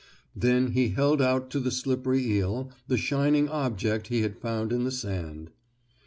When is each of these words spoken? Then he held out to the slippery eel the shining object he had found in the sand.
Then 0.35 0.71
he 0.71 0.89
held 0.89 1.21
out 1.21 1.51
to 1.51 1.59
the 1.59 1.69
slippery 1.69 2.23
eel 2.25 2.71
the 2.87 2.97
shining 2.97 3.47
object 3.47 4.07
he 4.07 4.23
had 4.23 4.39
found 4.39 4.73
in 4.73 4.83
the 4.83 4.89
sand. 4.89 5.51